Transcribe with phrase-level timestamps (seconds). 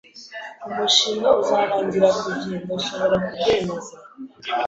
[0.67, 3.95] "Umushinga uzarangira ku gihe?" "Ndashobora kubyemeza."